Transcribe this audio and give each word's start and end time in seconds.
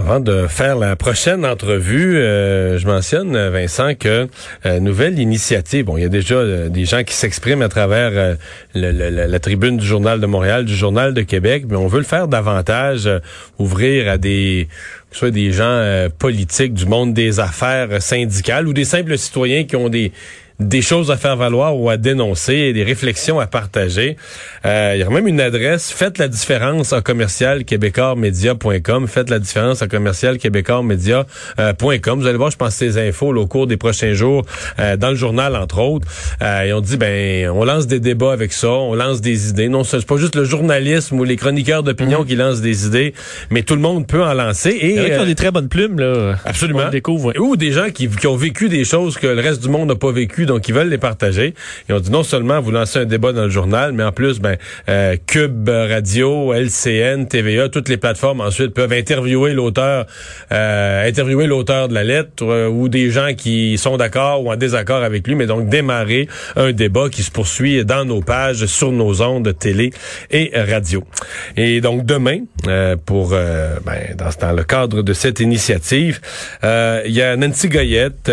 Avant 0.00 0.18
de 0.18 0.46
faire 0.46 0.78
la 0.78 0.96
prochaine 0.96 1.44
entrevue, 1.44 2.16
euh, 2.16 2.78
je 2.78 2.86
mentionne, 2.86 3.36
Vincent, 3.50 3.94
que 3.94 4.28
euh, 4.64 4.80
nouvelle 4.80 5.18
initiative. 5.18 5.84
Bon, 5.84 5.98
il 5.98 6.02
y 6.02 6.06
a 6.06 6.08
déjà 6.08 6.36
euh, 6.36 6.70
des 6.70 6.86
gens 6.86 7.04
qui 7.04 7.12
s'expriment 7.12 7.60
à 7.60 7.68
travers 7.68 8.36
la 8.74 9.38
tribune 9.40 9.76
du 9.76 9.86
Journal 9.86 10.18
de 10.18 10.24
Montréal, 10.24 10.64
du 10.64 10.74
Journal 10.74 11.12
de 11.12 11.20
Québec, 11.20 11.64
mais 11.68 11.76
on 11.76 11.86
veut 11.86 11.98
le 11.98 12.06
faire 12.06 12.28
davantage, 12.28 13.10
ouvrir 13.58 14.10
à 14.10 14.16
des 14.16 14.68
soit 15.12 15.32
des 15.32 15.52
gens 15.52 16.08
politiques 16.18 16.72
du 16.72 16.86
monde 16.86 17.12
des 17.12 17.38
affaires 17.38 18.00
syndicales 18.00 18.68
ou 18.68 18.72
des 18.72 18.84
simples 18.84 19.18
citoyens 19.18 19.64
qui 19.64 19.76
ont 19.76 19.88
des 19.88 20.12
des 20.60 20.82
choses 20.82 21.10
à 21.10 21.16
faire 21.16 21.36
valoir 21.36 21.76
ou 21.76 21.88
à 21.88 21.96
dénoncer, 21.96 22.72
des 22.72 22.84
réflexions 22.84 23.40
à 23.40 23.46
partager. 23.46 24.16
Euh, 24.66 24.92
il 24.94 25.00
y 25.00 25.02
a 25.02 25.08
même 25.08 25.26
une 25.26 25.40
adresse, 25.40 25.90
faites 25.90 26.18
la 26.18 26.28
différence 26.28 26.92
en 26.92 27.00
commercial 27.00 27.64
québécoismedia.com, 27.64 29.08
faites 29.08 29.30
la 29.30 29.38
différence 29.38 29.80
en 29.80 29.88
commercial 29.88 30.36
québécoismedia.com. 30.38 32.20
Vous 32.20 32.26
allez 32.26 32.36
voir, 32.36 32.50
je 32.50 32.56
pense, 32.56 32.74
ces 32.74 32.98
infos 32.98 33.34
au 33.34 33.46
cours 33.46 33.66
des 33.66 33.78
prochains 33.78 34.12
jours 34.12 34.44
euh, 34.78 34.96
dans 34.96 35.10
le 35.10 35.16
journal, 35.16 35.56
entre 35.56 35.78
autres. 35.78 36.06
Euh, 36.42 36.62
et 36.62 36.72
on 36.74 36.80
dit, 36.80 36.98
ben, 36.98 37.48
on 37.50 37.64
lance 37.64 37.86
des 37.86 38.00
débats 38.00 38.32
avec 38.32 38.52
ça, 38.52 38.70
on 38.70 38.94
lance 38.94 39.22
des 39.22 39.48
idées. 39.48 39.68
Non, 39.68 39.82
c'est 39.82 40.04
pas 40.04 40.18
juste 40.18 40.36
le 40.36 40.44
journalisme 40.44 41.18
ou 41.18 41.24
les 41.24 41.36
chroniqueurs 41.36 41.82
d'opinion 41.82 42.20
mhm. 42.20 42.26
qui 42.26 42.36
lancent 42.36 42.60
des 42.60 42.86
idées, 42.86 43.14
mais 43.50 43.62
tout 43.62 43.74
le 43.74 43.80
monde 43.80 44.06
peut 44.06 44.22
en 44.22 44.34
lancer. 44.34 44.70
Et, 44.70 44.96
il 44.96 45.08
y 45.08 45.12
a 45.12 45.24
des 45.24 45.34
très 45.34 45.50
bonnes 45.50 45.68
plumes, 45.68 45.98
là. 45.98 46.34
Absolument. 46.44 46.90
découvre. 46.90 47.32
Ou 47.38 47.56
des 47.56 47.72
gens 47.72 47.90
qui, 47.90 48.08
qui 48.08 48.26
ont 48.26 48.36
vécu 48.36 48.68
des 48.68 48.84
choses 48.84 49.16
que 49.16 49.26
le 49.26 49.40
reste 49.40 49.62
du 49.62 49.68
monde 49.70 49.88
n'a 49.88 49.94
pas 49.94 50.12
vécu 50.12 50.44
donc 50.50 50.68
ils 50.68 50.74
veulent 50.74 50.88
les 50.88 50.98
partager. 50.98 51.54
Et 51.88 51.92
on 51.92 52.00
dit 52.00 52.10
non 52.10 52.24
seulement 52.24 52.60
vous 52.60 52.72
lancez 52.72 52.98
un 52.98 53.04
débat 53.04 53.32
dans 53.32 53.44
le 53.44 53.50
journal, 53.50 53.92
mais 53.92 54.02
en 54.02 54.10
plus, 54.10 54.40
ben, 54.40 54.56
euh, 54.88 55.16
Cube 55.26 55.68
Radio, 55.68 56.52
LCN, 56.52 57.26
TVA, 57.26 57.68
toutes 57.68 57.88
les 57.88 57.96
plateformes 57.96 58.40
ensuite 58.40 58.74
peuvent 58.74 58.92
interviewer 58.92 59.52
l'auteur, 59.52 60.06
euh, 60.52 61.08
interviewer 61.08 61.46
l'auteur 61.46 61.86
de 61.86 61.94
la 61.94 62.02
lettre 62.02 62.42
euh, 62.42 62.68
ou 62.68 62.88
des 62.88 63.10
gens 63.10 63.34
qui 63.36 63.78
sont 63.78 63.96
d'accord 63.96 64.44
ou 64.44 64.50
en 64.50 64.56
désaccord 64.56 65.04
avec 65.04 65.26
lui, 65.28 65.36
mais 65.36 65.46
donc 65.46 65.68
démarrer 65.68 66.28
un 66.56 66.72
débat 66.72 67.08
qui 67.08 67.22
se 67.22 67.30
poursuit 67.30 67.84
dans 67.84 68.04
nos 68.04 68.20
pages, 68.20 68.66
sur 68.66 68.90
nos 68.90 69.22
ondes 69.22 69.56
télé 69.56 69.92
et 70.32 70.50
radio. 70.54 71.04
Et 71.56 71.80
donc 71.80 72.04
demain, 72.04 72.40
pour 73.06 73.30
ben, 73.30 74.16
dans, 74.16 74.30
dans, 74.40 74.52
le 74.52 74.64
cadre 74.64 75.02
de 75.02 75.12
cette 75.12 75.38
initiative, 75.38 76.20
il 76.62 77.12
y 77.12 77.22
a 77.22 77.36
Nancy 77.36 77.68
Goyette, 77.68 78.30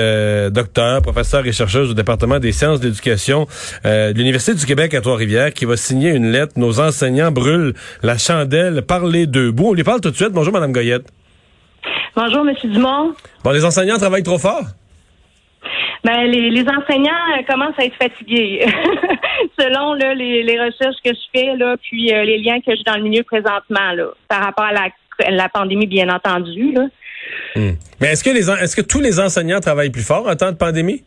docteur, 0.52 1.02
professeur 1.02 1.45
et 1.45 1.52
chercheuse 1.52 1.92
au 1.92 1.94
département 1.94 2.07
des 2.16 2.52
sciences 2.54 2.80
d'éducation 2.80 3.48
euh, 3.86 4.14
de 4.14 4.18
l'Université 4.18 4.54
du 4.54 4.66
Québec 4.66 4.94
à 4.94 5.02
Trois-Rivières 5.02 5.54
qui 5.54 5.66
va 5.66 5.76
signer 5.76 6.12
une 6.12 6.32
lettre. 6.32 6.54
Nos 6.56 6.80
enseignants 6.80 7.32
brûlent 7.32 7.74
la 8.02 8.18
chandelle 8.18 8.82
par 8.82 9.06
les 9.06 9.28
deux 9.28 9.52
bouts. 9.52 9.72
On 9.72 9.74
lui 9.74 9.84
parle 9.84 10.00
tout 10.00 10.12
de 10.12 10.16
suite. 10.16 10.32
Bonjour, 10.32 10.54
Madame 10.54 10.72
Goyette. 10.72 11.06
Bonjour, 12.16 12.48
M. 12.48 12.56
Dumont. 12.72 13.14
Bon, 13.44 13.52
les 13.52 13.66
enseignants 13.66 13.98
travaillent 13.98 14.24
trop 14.24 14.38
fort? 14.38 14.64
Ben, 16.04 16.24
les, 16.32 16.62
enseignants 16.62 17.12
euh, 17.38 17.44
commencent 17.50 17.78
à 17.78 17.84
être 17.84 17.96
fatigués. 17.96 18.66
Selon 19.60 19.94
les, 19.94 20.60
recherches 20.60 21.02
que 21.04 21.12
je 21.12 21.40
fais, 21.40 21.58
là, 21.58 21.76
puis 21.82 22.14
euh, 22.14 22.24
les 22.24 22.38
liens 22.38 22.60
que 22.62 22.74
j'ai 22.74 22.84
dans 22.86 22.96
le 22.96 23.04
milieu 23.04 23.24
présentement, 23.24 23.92
là, 23.94 24.06
par 24.30 24.44
rapport 24.44 24.66
à 24.66 24.72
la, 24.72 24.90
la 25.30 25.50
pandémie, 25.50 25.88
bien 25.88 26.08
entendu. 26.10 26.72
Là. 26.72 26.86
Hmm. 27.56 27.72
Mais 28.00 28.08
est-ce 28.12 28.24
que 28.24 28.30
les 28.30 28.50
est-ce 28.50 28.76
que 28.76 28.82
tous 28.82 29.02
les 29.02 29.20
enseignants 29.20 29.60
travaillent 29.60 29.90
plus 29.90 30.06
fort 30.06 30.28
en 30.28 30.36
temps 30.36 30.52
de 30.52 30.58
pandémie? 30.58 31.04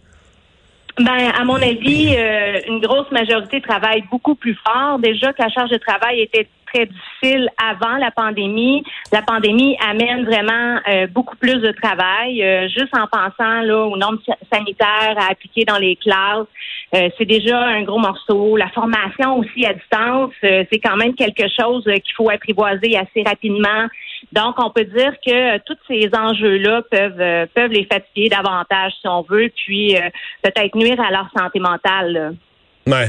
Ben, 0.98 1.30
à 1.38 1.44
mon 1.44 1.56
avis, 1.56 2.14
euh, 2.16 2.60
une 2.66 2.80
grosse 2.80 3.10
majorité 3.10 3.60
travaille 3.60 4.02
beaucoup 4.10 4.34
plus 4.34 4.56
fort. 4.66 4.98
Déjà 4.98 5.32
que 5.32 5.42
la 5.42 5.48
charge 5.48 5.70
de 5.70 5.78
travail 5.78 6.20
était 6.20 6.48
très 6.72 6.86
difficile 6.86 7.48
avant 7.62 7.97
la 7.97 8.10
pandémie. 8.10 8.82
La 9.12 9.22
pandémie 9.22 9.76
amène 9.86 10.25
vraiment 10.25 10.81
euh, 10.88 11.06
beaucoup 11.06 11.36
plus 11.36 11.58
de 11.60 11.72
travail. 11.72 12.42
Euh, 12.42 12.69
juste 12.69 12.97
en 12.97 13.06
pensant 13.06 13.62
là 13.62 13.86
aux 13.86 13.97
normes 13.97 14.19
sanitaires 14.53 15.16
à 15.16 15.30
appliquer 15.30 15.64
dans 15.64 15.78
les 15.78 15.97
classes, 15.97 16.47
c'est 16.92 17.25
déjà 17.25 17.56
un 17.56 17.82
gros 17.82 18.00
morceau. 18.00 18.56
La 18.56 18.69
formation 18.70 19.38
aussi 19.38 19.64
à 19.64 19.75
distance, 19.75 20.32
c'est 20.42 20.80
quand 20.82 20.97
même 20.97 21.14
quelque 21.14 21.44
chose 21.48 21.84
qu'il 21.84 22.14
faut 22.16 22.28
apprivoiser 22.30 22.97
assez 22.97 23.22
rapidement. 23.25 23.86
Donc, 24.32 24.56
on 24.59 24.70
peut 24.70 24.84
dire 24.84 25.14
que 25.25 25.59
tous 25.59 25.78
ces 25.88 26.10
enjeux-là 26.14 26.82
peuvent 26.91 27.20
euh, 27.20 27.47
peuvent 27.54 27.70
les 27.70 27.86
fatiguer 27.91 28.28
davantage, 28.28 28.92
si 29.00 29.09
on 29.09 29.22
veut, 29.22 29.50
puis 29.54 29.97
euh, 29.97 30.00
peut-être 30.42 30.75
nuire 30.76 31.00
à 31.00 31.10
leur 31.10 31.28
santé 31.36 31.59
mentale. 31.59 32.36
Ouais. 32.86 33.09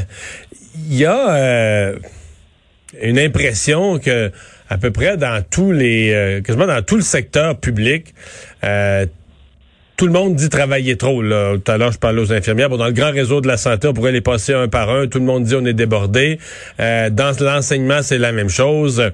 Il 0.75 0.97
y 0.97 1.05
a 1.05 1.35
euh, 1.35 1.95
une 3.02 3.19
impression 3.19 4.00
que 4.00 4.31
à 4.69 4.78
peu 4.78 4.91
près 4.91 5.18
dans 5.18 5.44
tous 5.50 5.72
les 5.72 6.41
quasiment 6.46 6.68
dans 6.68 6.81
tout 6.81 6.96
le 6.96 7.02
secteur 7.02 7.59
public, 7.59 8.13
tout 10.02 10.07
le 10.07 10.13
monde 10.13 10.34
dit 10.34 10.50
travailler 10.50 10.97
trop. 10.97 11.22
Là. 11.22 11.57
Tout 11.63 11.72
à 11.72 11.78
l'heure, 11.78 11.91
je 11.91 12.00
parlais 12.00 12.19
aux 12.19 12.34
infirmières. 12.34 12.69
Dans 12.69 12.88
le 12.88 12.91
grand 12.91 13.12
réseau 13.12 13.40
de 13.40 13.47
la 13.47 13.56
santé, 13.56 13.88
on 13.88 13.94
pourrait 13.94 14.12
les 14.12 14.19
passer 14.22 14.51
un 14.51 14.68
par 14.68 14.90
un. 14.90 15.06
Tout 15.06 15.19
le 15.19 15.25
monde 15.25 15.44
dit 15.44 15.53
on 15.53 15.63
est 15.63 15.75
débordé. 15.75 16.40
Euh, 16.80 17.12
dans 17.12 17.31
l'enseignement, 17.40 18.01
c'est 18.01 18.18
la 18.18 18.31
même 18.31 18.50
chose. 18.50 19.12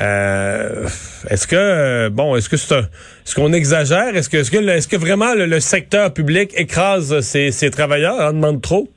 Euh, 0.00 0.88
est-ce 1.30 1.46
que 1.46 2.08
bon, 2.08 2.34
est-ce 2.34 2.48
que 2.48 2.56
c'est 2.56 2.74
est-ce 2.74 3.36
qu'on 3.36 3.52
exagère? 3.52 4.16
Est-ce 4.16 4.28
que 4.28 4.38
est-ce 4.38 4.88
que 4.88 4.96
vraiment 4.96 5.34
le, 5.34 5.60
secteur 5.60 6.12
public 6.12 6.50
écrase 6.56 7.20
ses, 7.20 7.52
ses 7.52 7.70
travailleurs 7.70 8.18
en 8.18 8.32
demande 8.32 8.60
trop? 8.60 8.88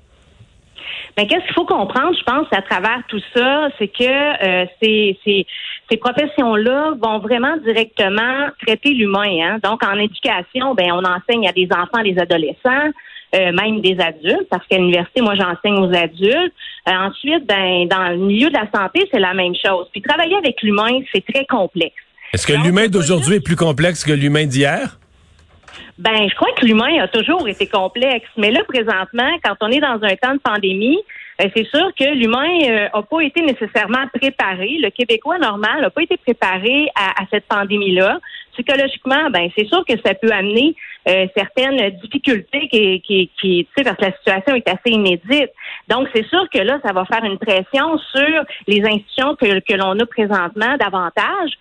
Mais 1.18 1.26
qu'est-ce 1.26 1.46
qu'il 1.46 1.56
faut 1.56 1.66
comprendre, 1.66 2.16
je 2.16 2.24
pense, 2.24 2.46
à 2.52 2.62
travers 2.62 3.02
tout 3.08 3.22
ça, 3.36 3.70
c'est 3.80 3.88
que 3.88 4.04
euh, 4.04 4.66
ces, 4.82 5.18
ces, 5.26 5.48
ces 5.90 5.98
professions-là 5.98 6.94
vont 7.02 7.18
vraiment 7.18 7.58
directement 7.58 8.50
traiter 8.66 8.92
l'humain. 8.92 9.42
Hein? 9.42 9.58
Donc, 9.64 9.84
en 9.84 9.98
éducation, 9.98 10.76
ben, 10.76 10.92
on 10.92 11.04
enseigne 11.04 11.48
à 11.48 11.54
des 11.54 11.68
enfants, 11.72 12.04
des 12.04 12.20
adolescents, 12.20 12.92
euh, 13.36 13.52
même 13.52 13.82
des 13.82 13.98
adultes, 14.00 14.48
parce 14.52 14.66
qu'à 14.68 14.78
l'université, 14.78 15.22
moi, 15.22 15.34
j'enseigne 15.34 15.80
aux 15.80 15.94
adultes. 15.94 16.54
Euh, 16.88 16.92
ensuite, 16.92 17.48
ben, 17.48 17.88
dans 17.88 18.10
le 18.10 18.18
milieu 18.18 18.50
de 18.50 18.54
la 18.54 18.70
santé, 18.74 19.10
c'est 19.12 19.20
la 19.20 19.34
même 19.34 19.56
chose. 19.56 19.88
Puis 19.92 20.04
travailler 20.04 20.36
avec 20.36 20.62
l'humain, 20.62 21.00
c'est 21.12 21.26
très 21.26 21.46
complexe. 21.46 21.96
Est-ce 22.34 22.46
que 22.46 22.54
l'humain 22.54 22.88
d'aujourd'hui 22.88 23.38
est 23.38 23.44
plus 23.44 23.56
complexe 23.56 24.04
que 24.04 24.14
l'humain 24.14 24.46
d'hier? 24.46 25.00
Ben, 25.98 26.30
je 26.30 26.36
crois 26.36 26.52
que 26.54 26.66
l'humain 26.66 27.02
a 27.02 27.08
toujours 27.08 27.48
été 27.48 27.68
complexe. 27.68 28.28
Mais 28.38 28.52
là, 28.52 28.64
présentement, 28.68 29.32
quand 29.44 29.56
on 29.62 29.70
est 29.70 29.80
dans 29.80 30.00
un 30.02 30.16
temps 30.16 30.34
de 30.34 30.40
pandémie, 30.40 31.00
c'est 31.40 31.68
sûr 31.68 31.92
que 31.98 32.16
l'humain 32.16 32.48
n'a 32.60 32.98
euh, 32.98 33.02
pas 33.02 33.22
été 33.22 33.42
nécessairement 33.42 34.08
préparé. 34.14 34.78
Le 34.80 34.90
Québécois 34.90 35.38
normal 35.38 35.82
n'a 35.82 35.90
pas 35.90 36.02
été 36.02 36.18
préparé 36.18 36.90
à, 36.96 37.22
à 37.22 37.26
cette 37.32 37.46
pandémie-là. 37.46 38.20
Psychologiquement, 38.54 39.30
ben 39.30 39.50
c'est 39.56 39.68
sûr 39.68 39.86
que 39.86 39.94
ça 40.04 40.16
peut 40.16 40.32
amener 40.32 40.76
euh, 41.08 41.28
certaines 41.38 41.92
difficultés 42.02 42.68
qui, 42.70 43.02
qui, 43.02 43.30
qui 43.40 43.68
tu 43.68 43.72
sais, 43.78 43.84
parce 43.84 43.98
que 43.98 44.06
la 44.06 44.18
situation 44.18 44.56
est 44.56 44.68
assez 44.68 44.90
inédite. 44.90 45.52
Donc, 45.88 46.08
c'est 46.12 46.28
sûr 46.28 46.50
que 46.52 46.58
là, 46.58 46.80
ça 46.84 46.92
va 46.92 47.06
faire 47.06 47.24
une 47.24 47.38
pression 47.38 48.00
sur 48.00 48.44
les 48.68 48.84
institutions 48.84 49.36
que, 49.36 49.60
que 49.60 49.74
l'on 49.76 50.00
a 50.00 50.06
présentement 50.08 50.76
davantage, 50.80 51.52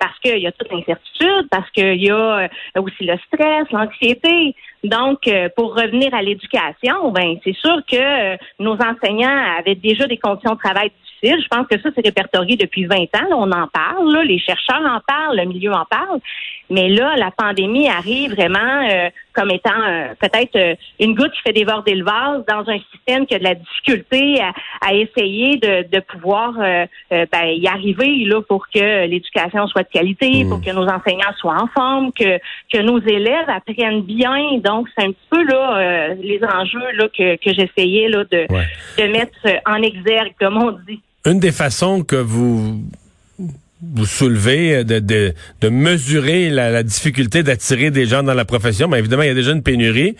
parce 0.00 0.18
qu'il 0.20 0.38
y 0.38 0.46
a 0.46 0.52
toute 0.52 0.72
l'incertitude, 0.72 1.46
parce 1.50 1.70
qu'il 1.72 2.02
y 2.02 2.10
a 2.10 2.48
aussi 2.78 3.04
le 3.04 3.16
stress, 3.28 3.70
l'anxiété. 3.70 4.54
Donc, 4.86 5.26
euh, 5.26 5.48
pour 5.56 5.74
revenir 5.74 6.14
à 6.14 6.22
l'éducation, 6.22 7.10
ben 7.10 7.36
c'est 7.42 7.56
sûr 7.56 7.80
que 7.90 7.96
euh, 7.96 8.36
nos 8.60 8.74
enseignants 8.74 9.25
avaient 9.28 9.74
déjà 9.74 10.06
des 10.06 10.18
conditions 10.18 10.54
de 10.54 10.58
travail 10.58 10.90
Je 11.22 11.48
pense 11.48 11.66
que 11.68 11.80
ça, 11.80 11.90
c'est 11.94 12.04
répertorié 12.04 12.56
depuis 12.56 12.86
20 12.86 12.96
ans. 12.96 13.28
on 13.30 13.50
en 13.52 13.68
parle, 13.68 14.22
les 14.24 14.38
chercheurs 14.38 14.82
en 14.82 15.00
parlent, 15.06 15.36
le 15.36 15.44
milieu 15.44 15.72
en 15.72 15.84
parle. 15.84 16.20
Mais 16.68 16.88
là, 16.88 17.14
la 17.16 17.30
pandémie 17.30 17.88
arrive 17.88 18.34
vraiment 18.34 18.88
euh, 18.90 19.08
comme 19.32 19.50
étant 19.50 19.70
peut-être 20.18 20.76
une 20.98 21.14
goutte 21.14 21.32
qui 21.32 21.42
fait 21.42 21.52
déborder 21.52 21.94
le 21.94 22.04
vase 22.04 22.44
dans 22.48 22.68
un 22.68 22.78
système 22.92 23.26
qui 23.26 23.34
a 23.34 23.38
de 23.38 23.44
la 23.44 23.54
difficulté 23.54 24.40
à, 24.80 24.94
essayer 24.94 25.58
de, 25.58 26.00
pouvoir 26.00 26.54
ben, 27.10 27.44
y 27.44 27.68
arriver 27.68 28.24
là 28.24 28.40
pour 28.42 28.66
que 28.68 29.06
l'éducation 29.06 29.66
soit 29.66 29.82
de 29.82 29.88
qualité, 29.88 30.44
pour 30.48 30.58
mmh. 30.58 30.64
que 30.64 30.70
nos 30.70 30.86
enseignants 30.88 31.32
soient 31.38 31.62
en 31.62 31.66
forme, 31.66 32.12
que, 32.12 32.38
que 32.72 32.80
nos 32.80 33.00
élèves 33.00 33.48
apprennent 33.48 34.02
bien. 34.02 34.58
Donc, 34.58 34.88
c'est 34.96 35.04
un 35.04 35.12
petit 35.12 35.28
peu 35.30 35.44
là 35.44 35.78
euh, 35.78 36.14
les 36.20 36.40
enjeux 36.42 36.90
là, 36.94 37.08
que, 37.08 37.36
que 37.36 37.52
j'essayais 37.52 38.08
là, 38.08 38.24
de, 38.24 38.46
de 38.98 39.12
mettre 39.12 39.38
en 39.66 39.82
exergue, 39.82 40.34
comme 40.38 40.56
on 40.58 40.72
dit. 40.72 41.00
Une 41.26 41.40
des 41.40 41.52
façons 41.52 42.04
que 42.04 42.16
vous 42.16 42.80
vous 43.82 44.06
soulevez, 44.06 44.84
de, 44.84 45.00
de, 45.00 45.34
de 45.60 45.68
mesurer 45.68 46.50
la, 46.50 46.70
la 46.70 46.82
difficulté 46.82 47.42
d'attirer 47.42 47.90
des 47.90 48.06
gens 48.06 48.22
dans 48.22 48.32
la 48.32 48.44
profession. 48.44 48.88
Mais 48.88 49.00
évidemment, 49.00 49.22
il 49.22 49.28
y 49.28 49.30
a 49.30 49.34
déjà 49.34 49.50
une 49.50 49.62
pénurie. 49.62 50.16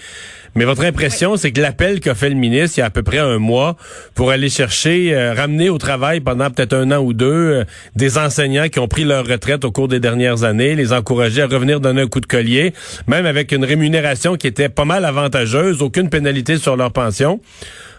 Mais 0.57 0.65
votre 0.65 0.85
impression, 0.85 1.37
c'est 1.37 1.53
que 1.53 1.61
l'appel 1.61 2.01
qu'a 2.01 2.15
fait 2.15 2.29
le 2.29 2.35
ministre 2.35 2.79
il 2.79 2.81
y 2.81 2.83
a 2.83 2.87
à 2.87 2.91
peu 2.91 3.03
près 3.03 3.19
un 3.19 3.39
mois 3.39 3.77
pour 4.15 4.31
aller 4.31 4.49
chercher, 4.49 5.15
euh, 5.15 5.33
ramener 5.33 5.69
au 5.69 5.79
travail 5.79 6.21
pendant 6.21 6.51
peut-être 6.51 6.73
un 6.73 6.91
an 6.91 6.99
ou 6.99 7.13
deux 7.13 7.27
euh, 7.27 7.65
des 7.95 8.19
enseignants 8.19 8.69
qui 8.69 8.79
ont 8.79 8.89
pris 8.89 9.05
leur 9.05 9.27
retraite 9.27 9.65
au 9.65 9.71
cours 9.71 9.89
des 9.89 10.01
dernières 10.01 10.45
années, 10.45 10.75
les 10.75 10.93
encourager 10.93 11.43
à 11.43 11.47
revenir 11.47 11.79
donner 11.79 12.03
un 12.03 12.09
coup 12.09 12.21
de 12.21 12.27
collier, 12.27 12.73
même 13.07 13.27
avec 13.27 13.53
une 13.53 13.65
rémunération 13.65 14.37
qui 14.37 14.47
était 14.47 14.71
pas 14.71 14.85
mal 14.85 15.05
avantageuse, 15.05 15.83
aucune 15.83 16.09
pénalité 16.09 16.57
sur 16.57 16.77
leur 16.77 16.93
pension. 16.93 17.41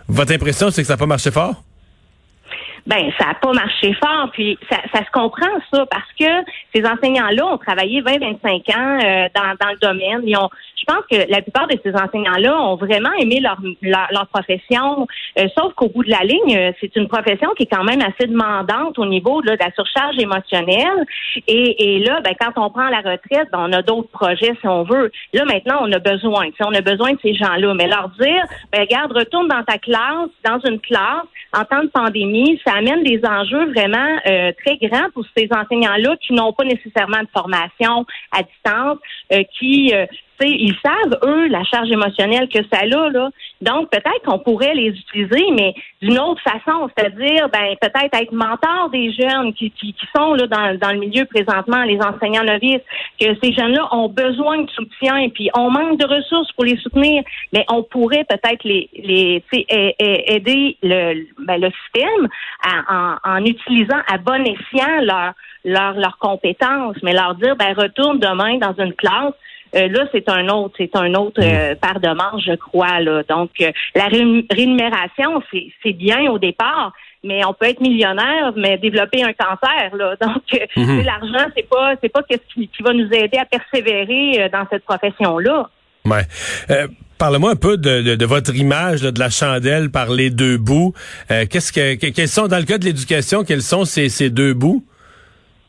Votre 0.07 0.33
impression, 0.33 0.71
c'est 0.71 0.81
que 0.81 0.87
ça 0.87 0.93
n'a 0.93 0.97
pas 0.97 1.05
marché 1.05 1.31
fort? 1.31 1.63
Ben 2.87 3.11
ça 3.19 3.27
n'a 3.27 3.33
pas 3.35 3.51
marché 3.51 3.93
fort. 3.93 4.29
Puis 4.31 4.57
ça, 4.69 4.77
ça, 4.93 4.99
se 5.05 5.11
comprend 5.11 5.45
ça 5.71 5.85
parce 5.91 6.11
que 6.17 6.51
ces 6.73 6.85
enseignants-là 6.85 7.45
ont 7.45 7.57
travaillé 7.57 8.01
20-25 8.01 8.75
ans 8.75 8.99
euh, 9.03 9.27
dans, 9.35 9.55
dans 9.59 9.71
le 9.71 9.79
domaine. 9.79 10.21
Ils 10.23 10.37
ont, 10.37 10.49
je 10.77 10.85
pense 10.85 11.03
que 11.11 11.29
la 11.29 11.41
plupart 11.41 11.67
de 11.67 11.77
ces 11.83 11.93
enseignants-là 11.93 12.61
ont 12.61 12.75
vraiment 12.77 13.11
aimé 13.19 13.41
leur, 13.41 13.57
leur, 13.81 14.27
profession, 14.27 15.05
euh, 15.37 15.47
sauf 15.57 15.73
qu'au 15.73 15.89
bout 15.89 16.03
de 16.03 16.09
la 16.09 16.23
ligne, 16.23 16.55
euh, 16.55 16.71
c'est 16.79 16.95
une 16.95 17.09
profession 17.09 17.49
qui 17.57 17.63
est 17.63 17.69
quand 17.69 17.83
même 17.83 18.01
assez 18.01 18.27
demandante 18.27 18.97
au 18.97 19.05
niveau 19.05 19.41
de 19.41 19.51
la 19.51 19.71
surcharge 19.75 20.17
émotionnelle. 20.17 21.05
Et, 21.47 21.95
et 21.95 21.99
là, 21.99 22.21
ben, 22.21 22.33
quand 22.39 22.53
on 22.55 22.69
prend 22.69 22.87
la 22.87 22.99
retraite, 22.99 23.49
ben, 23.51 23.67
on 23.67 23.73
a 23.73 23.81
d'autres 23.81 24.09
projets 24.09 24.53
si 24.61 24.67
on 24.67 24.83
veut. 24.83 25.11
Là, 25.33 25.43
maintenant, 25.43 25.79
on 25.81 25.91
a 25.91 25.99
besoin. 25.99 26.47
On 26.61 26.73
a 26.73 26.81
besoin 26.81 27.13
de 27.13 27.19
ces 27.21 27.33
gens-là. 27.33 27.73
Mais 27.73 27.87
leur 27.87 28.09
dire, 28.19 28.43
ben, 28.71 28.81
regarde, 28.81 29.11
retourne 29.11 29.49
dans 29.49 29.63
ta 29.63 29.77
classe, 29.77 30.29
dans 30.45 30.59
une 30.69 30.79
classe, 30.79 31.25
en 31.53 31.65
temps 31.65 31.83
de 31.83 31.89
pandémie, 31.89 32.61
ça 32.65 32.76
amène 32.77 33.03
des 33.03 33.19
enjeux 33.25 33.71
vraiment 33.71 34.19
euh, 34.27 34.51
très 34.63 34.77
grands 34.77 35.09
pour 35.13 35.25
ces 35.35 35.47
enseignants-là 35.51 36.15
qui 36.21 36.33
n'ont 36.33 36.53
pas 36.53 36.63
nécessairement 36.63 37.21
de 37.21 37.29
formation 37.33 38.05
à 38.31 38.43
distance, 38.43 38.97
euh, 39.33 39.43
qui 39.57 39.93
euh, 40.41 40.45
ils 40.45 40.75
savent, 40.83 41.19
eux, 41.23 41.47
la 41.47 41.63
charge 41.63 41.89
émotionnelle 41.89 42.47
que 42.49 42.59
ça 42.71 42.81
a, 42.81 43.09
là. 43.09 43.29
Donc, 43.61 43.89
peut-être 43.89 44.21
qu'on 44.25 44.39
pourrait 44.39 44.75
les 44.75 44.89
utiliser, 44.89 45.45
mais 45.51 45.73
d'une 46.01 46.19
autre 46.19 46.41
façon, 46.41 46.89
c'est-à-dire, 46.95 47.49
ben, 47.49 47.75
peut-être 47.81 48.13
être 48.13 48.31
mentor 48.31 48.89
des 48.91 49.11
jeunes 49.13 49.53
qui, 49.53 49.71
qui, 49.71 49.95
sont 50.15 50.33
là 50.35 50.47
dans, 50.47 50.77
dans 50.77 50.91
le 50.91 50.99
milieu 50.99 51.25
présentement, 51.25 51.83
les 51.83 51.99
enseignants 51.99 52.43
novices, 52.43 52.83
que 53.19 53.27
ces 53.41 53.53
jeunes-là 53.53 53.87
ont 53.91 54.09
besoin 54.09 54.61
de 54.61 54.69
soutien, 54.69 55.17
et 55.17 55.29
puis 55.29 55.49
on 55.55 55.71
manque 55.71 55.99
de 55.99 56.05
ressources 56.05 56.51
pour 56.53 56.65
les 56.65 56.77
soutenir, 56.77 57.23
mais 57.51 57.65
on 57.69 57.83
pourrait 57.83 58.25
peut-être 58.29 58.63
les, 58.63 58.89
les 58.93 59.43
aider 59.99 60.77
le, 60.83 61.25
ben, 61.45 61.59
le 61.59 61.71
système 61.71 62.27
en, 62.63 63.15
en 63.23 63.45
utilisant 63.45 64.01
à 64.07 64.17
bon 64.17 64.45
escient 64.45 65.01
leurs 65.01 65.33
leur, 65.67 66.17
compétences, 66.19 66.97
mais 67.03 67.13
leur 67.13 67.35
dire, 67.35 67.55
ben, 67.55 67.73
retourne 67.73 68.19
demain 68.19 68.57
dans 68.57 68.73
une 68.83 68.93
classe 68.93 69.33
euh, 69.75 69.87
là, 69.87 70.05
c'est 70.11 70.29
un 70.29 70.47
autre, 70.49 70.75
c'est 70.77 70.95
un 70.95 71.13
autre 71.13 71.41
euh, 71.43 71.73
mm. 71.73 71.77
part 71.77 71.99
de 71.99 72.07
manche, 72.07 72.43
je 72.45 72.55
crois. 72.55 72.99
Là. 72.99 73.23
Donc, 73.27 73.51
euh, 73.61 73.71
la 73.95 74.05
rémunération, 74.05 75.41
c'est 75.83 75.93
bien 75.93 76.31
au 76.31 76.39
départ, 76.39 76.93
mais 77.23 77.43
on 77.45 77.53
peut 77.53 77.65
être 77.65 77.81
millionnaire, 77.81 78.53
mais 78.55 78.77
développer 78.77 79.23
un 79.23 79.33
cancer. 79.33 79.95
Là. 79.95 80.15
Donc, 80.21 80.43
mm-hmm. 80.75 81.03
l'argent, 81.03 81.51
c'est 81.55 81.67
pas, 81.67 81.93
c'est 82.01 82.09
pas 82.09 82.21
ce 82.29 82.37
qui, 82.53 82.69
va 82.83 82.93
nous 82.93 83.11
aider 83.11 83.37
à 83.37 83.45
persévérer 83.45 84.49
dans 84.49 84.65
cette 84.69 84.83
profession-là. 84.85 85.69
Ouais. 86.05 86.23
Parle-moi 87.17 87.51
un 87.51 87.55
peu 87.55 87.77
de, 87.77 88.25
votre 88.25 88.55
image 88.55 89.01
de 89.01 89.19
la 89.19 89.29
chandelle 89.29 89.89
par 89.89 90.11
les 90.11 90.29
deux 90.29 90.57
bouts. 90.57 90.93
Qu'est-ce 91.27 91.73
que, 91.73 91.95
quels 91.95 92.27
sont 92.27 92.47
dans 92.47 92.59
le 92.59 92.63
cas 92.63 92.77
de 92.77 92.85
l'éducation, 92.85 93.43
quels 93.43 93.63
sont 93.63 93.83
ces, 93.83 94.07
ces 94.07 94.29
deux 94.29 94.53
bouts? 94.53 94.85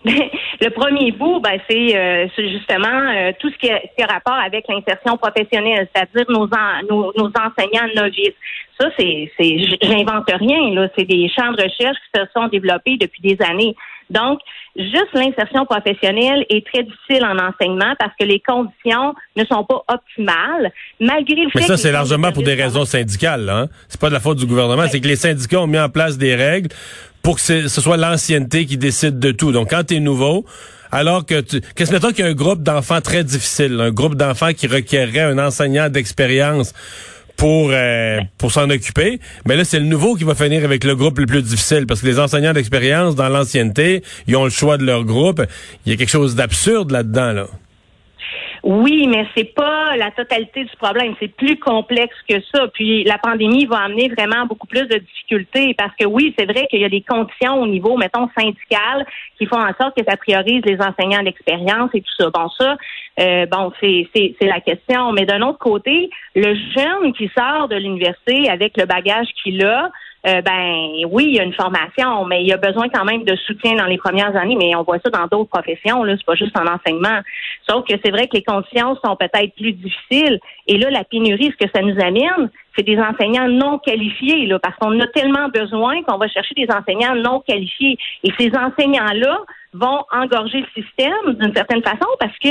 Le 0.60 0.70
premier 0.70 1.12
bout, 1.12 1.40
ben, 1.40 1.58
c'est 1.70 1.96
euh, 1.96 2.26
justement 2.36 2.88
euh, 2.88 3.32
tout 3.38 3.48
ce 3.50 3.58
qui, 3.58 3.70
a, 3.70 3.78
qui, 3.78 4.02
a, 4.02 4.06
rapport 4.06 4.34
avec 4.34 4.64
l'insertion 4.68 5.16
professionnelle, 5.16 5.88
c'est-à-dire 5.94 6.26
nos, 6.28 6.48
nos, 6.90 7.12
nos, 7.16 7.28
enseignants 7.28 7.88
novices. 7.94 8.34
Ça, 8.80 8.88
c'est, 8.98 9.30
j'invente 9.82 10.28
rien, 10.28 10.74
là. 10.74 10.88
C'est 10.96 11.04
des 11.04 11.28
champs 11.28 11.52
de 11.52 11.62
recherche 11.62 11.96
qui 11.96 12.20
se 12.20 12.26
sont 12.34 12.48
développés 12.48 12.96
depuis 12.96 13.22
des 13.22 13.36
années. 13.44 13.76
Donc, 14.10 14.40
juste 14.76 15.08
l'insertion 15.12 15.66
professionnelle 15.66 16.46
est 16.48 16.66
très 16.66 16.82
difficile 16.82 17.24
en 17.24 17.36
enseignement 17.38 17.94
parce 17.98 18.12
que 18.18 18.24
les 18.24 18.40
conditions 18.40 19.14
ne 19.36 19.44
sont 19.44 19.64
pas 19.64 19.84
optimales, 19.88 20.72
malgré 20.98 21.36
le 21.36 21.50
Mais 21.54 21.60
fait 21.60 21.66
ça, 21.66 21.76
c'est 21.76 21.92
largement 21.92 22.32
pour 22.32 22.42
des 22.42 22.54
raisons 22.54 22.84
syndicales, 22.84 23.48
hein? 23.50 23.66
C'est 23.88 24.00
pas 24.00 24.08
de 24.08 24.14
la 24.14 24.20
faute 24.20 24.38
du 24.38 24.46
gouvernement, 24.46 24.84
c'est 24.88 25.00
que 25.00 25.08
les 25.08 25.16
syndicats 25.16 25.60
ont 25.60 25.66
mis 25.66 25.78
en 25.78 25.90
place 25.90 26.16
des 26.16 26.34
règles 26.34 26.68
pour 27.22 27.36
que 27.36 27.68
ce 27.68 27.68
soit 27.68 27.96
l'ancienneté 27.96 28.66
qui 28.66 28.76
décide 28.76 29.18
de 29.18 29.32
tout. 29.32 29.52
Donc, 29.52 29.70
quand 29.70 29.84
tu 29.84 30.00
nouveau, 30.00 30.44
alors 30.90 31.26
que 31.26 31.40
tu... 31.40 31.60
Qu'est-ce 31.74 31.92
mettons 31.92 32.08
qu'il 32.10 32.24
y 32.24 32.28
a 32.28 32.30
un 32.30 32.34
groupe 32.34 32.62
d'enfants 32.62 33.00
très 33.00 33.24
difficile, 33.24 33.80
un 33.80 33.90
groupe 33.90 34.14
d'enfants 34.14 34.52
qui 34.54 34.66
requerrait 34.66 35.20
un 35.20 35.38
enseignant 35.38 35.88
d'expérience 35.88 36.72
pour 37.36 37.70
euh, 37.72 38.18
pour 38.36 38.52
s'en 38.52 38.68
occuper. 38.68 39.20
Mais 39.46 39.56
là, 39.56 39.64
c'est 39.64 39.78
le 39.78 39.86
nouveau 39.86 40.16
qui 40.16 40.24
va 40.24 40.34
finir 40.34 40.64
avec 40.64 40.84
le 40.84 40.96
groupe 40.96 41.18
le 41.18 41.26
plus 41.26 41.42
difficile 41.42 41.86
parce 41.86 42.00
que 42.00 42.06
les 42.06 42.18
enseignants 42.18 42.52
d'expérience 42.52 43.14
dans 43.14 43.28
l'ancienneté, 43.28 44.02
ils 44.26 44.36
ont 44.36 44.44
le 44.44 44.50
choix 44.50 44.76
de 44.76 44.84
leur 44.84 45.04
groupe. 45.04 45.42
Il 45.86 45.92
y 45.92 45.94
a 45.94 45.96
quelque 45.96 46.10
chose 46.10 46.34
d'absurde 46.34 46.90
là-dedans 46.90 47.32
là. 47.32 47.46
Oui, 48.62 49.06
mais 49.06 49.26
c'est 49.36 49.54
pas 49.54 49.96
la 49.96 50.10
totalité 50.10 50.64
du 50.64 50.76
problème. 50.76 51.14
C'est 51.20 51.34
plus 51.34 51.58
complexe 51.58 52.16
que 52.28 52.36
ça. 52.52 52.68
Puis 52.68 53.04
la 53.04 53.18
pandémie 53.18 53.66
va 53.66 53.78
amener 53.78 54.08
vraiment 54.08 54.46
beaucoup 54.46 54.66
plus 54.66 54.86
de 54.86 54.98
difficultés 54.98 55.74
parce 55.74 55.94
que 55.98 56.06
oui, 56.06 56.34
c'est 56.38 56.46
vrai 56.46 56.66
qu'il 56.68 56.80
y 56.80 56.84
a 56.84 56.88
des 56.88 57.02
conditions 57.02 57.60
au 57.60 57.66
niveau, 57.66 57.96
mettons, 57.96 58.28
syndical 58.36 59.06
qui 59.38 59.46
font 59.46 59.60
en 59.60 59.72
sorte 59.80 59.96
que 59.96 60.04
ça 60.08 60.16
priorise 60.16 60.62
les 60.64 60.78
enseignants 60.80 61.22
d'expérience 61.22 61.90
et 61.94 62.00
tout 62.00 62.14
ça. 62.18 62.30
Bon, 62.30 62.48
ça, 62.58 62.76
euh, 63.20 63.46
bon, 63.46 63.72
c'est, 63.80 64.08
c'est, 64.14 64.34
c'est 64.40 64.48
la 64.48 64.60
question. 64.60 65.12
Mais 65.12 65.24
d'un 65.24 65.42
autre 65.42 65.58
côté, 65.58 66.10
le 66.34 66.54
jeune 66.54 67.12
qui 67.12 67.30
sort 67.36 67.68
de 67.68 67.76
l'université 67.76 68.48
avec 68.48 68.76
le 68.76 68.86
bagage 68.86 69.28
qu'il 69.42 69.64
a, 69.64 69.90
euh, 70.26 70.42
ben 70.42 71.06
oui, 71.10 71.26
il 71.28 71.36
y 71.36 71.40
a 71.40 71.44
une 71.44 71.54
formation, 71.54 72.24
mais 72.24 72.42
il 72.42 72.48
y 72.48 72.52
a 72.52 72.56
besoin 72.56 72.88
quand 72.88 73.04
même 73.04 73.24
de 73.24 73.36
soutien 73.36 73.76
dans 73.76 73.86
les 73.86 73.98
premières 73.98 74.34
années, 74.36 74.56
mais 74.56 74.74
on 74.74 74.82
voit 74.82 74.98
ça 74.98 75.10
dans 75.10 75.26
d'autres 75.26 75.50
professions, 75.50 76.02
là, 76.02 76.14
c'est 76.16 76.26
pas 76.26 76.34
juste 76.34 76.56
en 76.58 76.66
enseignement. 76.66 77.20
Sauf 77.68 77.86
que 77.86 77.94
c'est 78.02 78.10
vrai 78.10 78.26
que 78.26 78.36
les 78.36 78.42
conditions 78.42 78.96
sont 79.04 79.16
peut-être 79.16 79.54
plus 79.54 79.72
difficiles. 79.72 80.40
Et 80.66 80.76
là, 80.76 80.90
la 80.90 81.04
pénurie, 81.04 81.52
ce 81.58 81.64
que 81.64 81.70
ça 81.72 81.82
nous 81.82 81.98
amène, 82.00 82.50
c'est 82.76 82.84
des 82.84 82.98
enseignants 82.98 83.48
non 83.48 83.78
qualifiés, 83.78 84.46
là, 84.46 84.58
parce 84.58 84.76
qu'on 84.76 84.98
a 85.00 85.06
tellement 85.08 85.48
besoin 85.48 86.02
qu'on 86.02 86.18
va 86.18 86.28
chercher 86.28 86.54
des 86.54 86.68
enseignants 86.72 87.14
non 87.14 87.40
qualifiés. 87.46 87.96
Et 88.24 88.32
ces 88.38 88.50
enseignants-là, 88.56 89.38
vont 89.74 90.04
engorger 90.12 90.60
le 90.60 90.82
système 90.82 91.34
d'une 91.34 91.54
certaine 91.54 91.82
façon 91.82 92.06
parce 92.18 92.36
que 92.38 92.48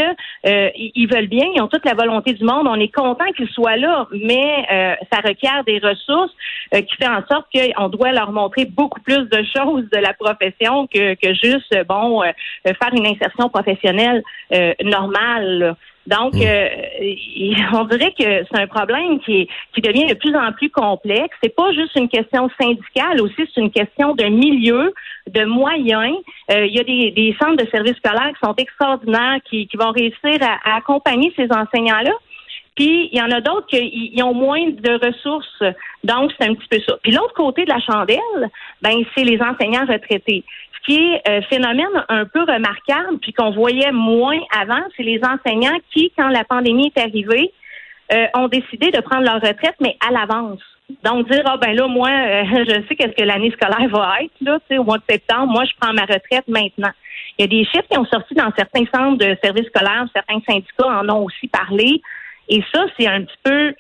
euh, 0.48 0.70
ils 0.76 1.08
veulent 1.08 1.28
bien, 1.28 1.46
ils 1.56 1.62
ont 1.62 1.68
toute 1.68 1.86
la 1.86 1.94
volonté 1.94 2.34
du 2.34 2.44
monde. 2.44 2.68
On 2.68 2.80
est 2.80 2.94
content 2.94 3.26
qu'ils 3.36 3.50
soient 3.50 3.78
là, 3.78 4.08
mais 4.12 4.66
euh, 4.72 4.96
ça 5.12 5.20
requiert 5.28 5.64
des 5.66 5.80
ressources 5.80 6.32
euh, 6.74 6.82
qui 6.82 6.96
fait 6.96 7.08
en 7.08 7.26
sorte 7.28 7.48
qu'on 7.52 7.90
doit 7.90 8.12
leur 8.12 8.32
montrer 8.32 8.66
beaucoup 8.66 9.02
plus 9.02 9.28
de 9.30 9.44
choses 9.56 9.90
de 9.92 9.98
la 9.98 10.14
profession 10.14 10.88
que, 10.88 11.16
que 11.16 11.34
juste 11.34 11.76
bon 11.88 12.22
faire 12.66 12.94
une 12.94 13.08
insertion 13.08 13.50
professionnelle 13.50 14.24
normale. 14.84 15.76
Donc, 16.08 16.34
mm. 16.34 16.42
euh, 16.42 16.68
on 17.74 17.84
dirait 17.84 18.14
que 18.18 18.46
c'est 18.50 18.60
un 18.60 18.68
problème 18.68 19.20
qui, 19.20 19.48
qui 19.74 19.82
devient 19.82 20.08
de 20.08 20.16
plus 20.16 20.36
en 20.36 20.52
plus 20.54 20.70
complexe. 20.70 21.36
C'est 21.44 21.56
pas 21.56 21.72
juste 21.74 21.96
une 21.96 22.10
question 22.10 22.50
syndicale, 22.60 23.22
aussi 23.22 23.48
c'est 23.54 23.62
une 23.62 23.72
question 23.72 24.16
de 24.16 24.24
milieu, 24.26 24.94
de 25.28 25.44
moyens. 25.44 26.16
Euh, 26.52 26.66
il 26.66 26.76
y 26.76 26.80
a 26.80 26.84
des, 26.84 27.12
des, 27.12 27.36
centres 27.40 27.64
de 27.64 27.70
services 27.70 27.98
scolaires 27.98 28.32
qui 28.34 28.46
sont 28.46 28.56
extraordinaires, 28.56 29.40
qui, 29.50 29.68
qui 29.68 29.78
vont 29.78 29.92
réussir 29.92 30.42
à, 30.42 30.72
à 30.72 30.78
accompagner 30.78 31.34
ces 31.36 31.48
enseignants-là. 31.52 32.14
Puis 32.76 33.10
il 33.12 33.18
y 33.18 33.22
en 33.22 33.32
a 33.32 33.42
d'autres 33.42 33.68
qui 33.68 34.22
ont 34.24 34.36
moins 34.36 34.70
de 34.70 35.06
ressources. 35.06 35.64
Donc, 36.04 36.32
c'est 36.40 36.48
un 36.48 36.54
petit 36.54 36.68
peu 36.70 36.80
ça. 36.88 36.96
Puis 37.02 37.12
l'autre 37.12 37.34
côté 37.34 37.66
de 37.66 37.70
la 37.70 37.80
chandelle, 37.80 38.50
ben 38.82 38.94
c'est 39.16 39.24
les 39.24 39.42
enseignants 39.42 39.86
retraités 39.86 40.44
qui 40.88 40.96
est 40.96 41.22
euh, 41.28 41.42
phénomène 41.50 41.86
un 42.08 42.26
peu 42.26 42.42
remarquable, 42.42 43.20
puis 43.22 43.34
qu'on 43.34 43.52
voyait 43.52 43.92
moins 43.92 44.40
avant, 44.58 44.82
c'est 44.96 45.04
les 45.04 45.20
enseignants 45.24 45.78
qui, 45.94 46.12
quand 46.18 46.30
la 46.30 46.46
pandémie 46.46 46.92
est 46.96 47.02
arrivée, 47.02 47.52
euh, 48.14 48.26
ont 48.36 48.48
décidé 48.48 48.90
de 48.90 49.02
prendre 49.02 49.26
leur 49.26 49.42
retraite, 49.42 49.76
mais 49.82 49.98
à 50.08 50.12
l'avance. 50.12 50.62
Donc 51.04 51.30
dire 51.30 51.44
ah 51.46 51.58
ben 51.58 51.76
là 51.76 51.86
moi 51.90 52.08
euh, 52.08 52.44
je 52.66 52.88
sais 52.88 52.96
qu'est-ce 52.96 53.12
que 53.12 53.24
l'année 53.24 53.52
scolaire 53.52 53.90
va 53.90 54.22
être 54.22 54.32
là, 54.40 54.58
tu 54.60 54.68
sais 54.70 54.78
au 54.78 54.86
mois 54.86 54.98
de 54.98 55.04
septembre, 55.10 55.52
moi 55.52 55.66
je 55.66 55.74
prends 55.78 55.94
ma 55.94 56.04
retraite 56.04 56.48
maintenant. 56.48 56.92
Il 57.38 57.42
y 57.42 57.44
a 57.44 57.48
des 57.48 57.66
chiffres 57.66 57.88
qui 57.92 57.98
ont 57.98 58.06
sorti 58.06 58.34
dans 58.36 58.50
certains 58.58 58.86
centres 58.96 59.18
de 59.18 59.36
services 59.44 59.68
scolaires, 59.68 60.06
certains 60.16 60.40
syndicats 60.48 60.88
en 60.88 61.10
ont 61.10 61.26
aussi 61.26 61.48
parlé, 61.48 62.02
et 62.48 62.64
ça 62.74 62.86
c'est 62.98 63.08
un 63.08 63.24
petit 63.24 63.38
peu 63.44 63.74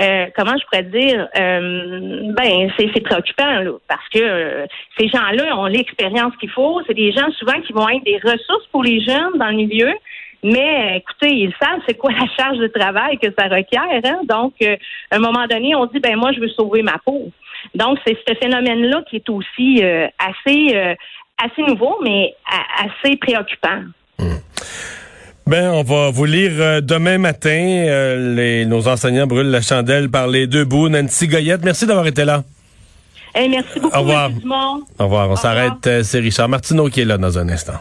euh, 0.00 0.26
comment 0.36 0.56
je 0.58 0.64
pourrais 0.64 0.82
dire, 0.82 1.28
euh, 1.38 2.32
ben 2.32 2.70
c'est 2.76 3.00
préoccupant 3.00 3.60
là, 3.60 3.70
parce 3.86 4.08
que 4.08 4.18
euh, 4.18 4.66
ces 4.98 5.08
gens-là 5.08 5.56
ont 5.56 5.66
l'expérience 5.66 6.34
qu'il 6.40 6.50
faut. 6.50 6.80
C'est 6.86 6.94
des 6.94 7.12
gens 7.12 7.30
souvent 7.38 7.60
qui 7.60 7.72
vont 7.72 7.88
être 7.88 8.04
des 8.04 8.18
ressources 8.18 8.66
pour 8.72 8.82
les 8.82 9.00
jeunes 9.00 9.38
dans 9.38 9.50
le 9.50 9.56
milieu. 9.56 9.92
Mais 10.42 10.98
écoutez, 10.98 11.32
ils 11.32 11.54
savent 11.62 11.80
c'est 11.86 11.96
quoi 11.96 12.10
la 12.10 12.26
charge 12.36 12.58
de 12.58 12.66
travail 12.66 13.18
que 13.18 13.28
ça 13.38 13.44
requiert. 13.44 14.00
Hein? 14.04 14.20
Donc, 14.24 14.54
à 14.62 15.16
un 15.16 15.18
moment 15.18 15.46
donné, 15.46 15.74
on 15.76 15.86
dit 15.86 16.00
ben 16.00 16.16
moi 16.16 16.32
je 16.32 16.40
veux 16.40 16.48
sauver 16.48 16.82
ma 16.82 16.98
peau. 17.04 17.30
Donc, 17.74 17.98
c'est 18.04 18.18
ce 18.28 18.34
phénomène-là 18.34 19.02
qui 19.08 19.16
est 19.16 19.28
aussi 19.30 19.82
assez 20.18 20.96
assez 21.42 21.62
nouveau, 21.62 21.98
mais 22.02 22.34
assez 22.78 23.16
préoccupant. 23.16 23.84
Ben, 25.46 25.70
on 25.70 25.82
va 25.82 26.10
vous 26.10 26.24
lire 26.24 26.52
euh, 26.58 26.80
demain 26.80 27.18
matin. 27.18 27.50
Euh, 27.50 28.34
les, 28.34 28.64
nos 28.64 28.88
enseignants 28.88 29.26
brûlent 29.26 29.50
la 29.50 29.60
chandelle 29.60 30.08
par 30.08 30.26
les 30.26 30.46
deux 30.46 30.64
bouts. 30.64 30.88
Nancy 30.88 31.28
Goyette, 31.28 31.62
merci 31.64 31.86
d'avoir 31.86 32.06
été 32.06 32.24
là. 32.24 32.44
merci 33.34 33.78
beaucoup. 33.78 33.94
Au 33.94 34.00
revoir. 34.00 34.30
Au 34.98 35.04
revoir. 35.04 35.30
On 35.30 35.36
s'arrête. 35.36 36.02
C'est 36.02 36.20
Richard 36.20 36.48
Martineau 36.48 36.88
qui 36.88 37.02
est 37.02 37.04
là 37.04 37.18
dans 37.18 37.38
un 37.38 37.48
instant. 37.50 37.80